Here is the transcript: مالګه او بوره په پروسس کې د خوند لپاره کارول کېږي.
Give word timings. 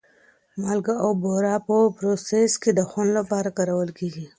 مالګه 0.61 0.95
او 1.03 1.09
بوره 1.21 1.55
په 1.67 1.75
پروسس 1.97 2.51
کې 2.61 2.71
د 2.73 2.79
خوند 2.89 3.09
لپاره 3.19 3.49
کارول 3.57 3.89
کېږي. 3.99 4.25